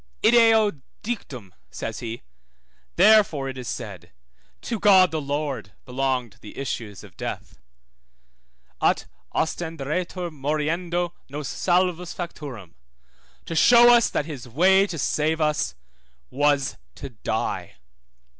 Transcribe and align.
Ideo 0.23 0.81
dictum, 1.03 1.53
says 1.69 1.99
he, 1.99 2.23
therefore 2.95 3.47
it 3.49 3.55
is 3.59 3.67
said, 3.67 4.11
to 4.61 4.79
God 4.79 5.11
the 5.11 5.21
Lord 5.21 5.73
belonged 5.85 6.37
the 6.41 6.57
issues 6.57 7.03
of 7.03 7.15
death; 7.15 7.59
ut 8.81 9.05
ostenderetur 9.35 10.31
moriendo 10.31 11.13
nos 11.29 11.47
salvos 11.47 12.15
facturum, 12.15 12.73
to 13.45 13.55
show 13.55 13.99
that 13.99 14.25
his 14.25 14.47
way 14.49 14.87
to 14.87 14.97
save 14.97 15.39
us 15.39 15.75
was 16.31 16.77
to 16.95 17.11
die. 17.11 17.75